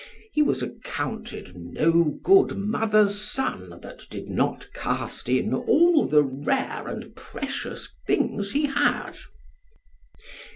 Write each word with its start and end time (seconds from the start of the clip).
He 0.33 0.41
was 0.41 0.63
accounted 0.63 1.51
no 1.55 2.17
good 2.23 2.57
mother's 2.57 3.13
son 3.21 3.69
that 3.83 4.01
did 4.09 4.29
not 4.29 4.67
cast 4.73 5.29
in 5.29 5.53
all 5.53 6.07
the 6.07 6.23
rare 6.23 6.87
and 6.87 7.15
precious 7.15 7.87
things 8.07 8.53
he 8.53 8.65
had. 8.65 9.15